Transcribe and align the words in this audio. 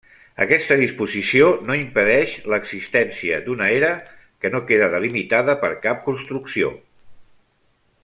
Aquesta 0.43 0.77
disposició 0.77 1.49
no 1.67 1.75
impedeix 1.81 2.33
l'existència 2.53 3.39
d'una 3.45 3.69
era, 3.77 3.93
que 4.45 4.55
no 4.57 4.65
queda 4.73 4.91
delimitada 4.97 5.59
per 5.67 5.73
cap 5.89 6.05
construcció. 6.11 6.77